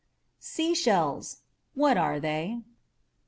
[0.39, 1.41] SEASHELLS..
[1.75, 2.63] .WHAT ARE THEY?